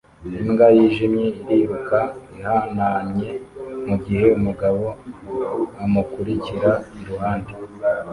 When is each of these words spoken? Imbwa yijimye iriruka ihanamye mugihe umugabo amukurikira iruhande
Imbwa 0.43 0.67
yijimye 0.75 1.27
iriruka 1.51 1.99
ihanamye 2.37 3.29
mugihe 3.87 4.25
umugabo 4.37 4.85
amukurikira 5.83 6.71
iruhande 7.01 7.53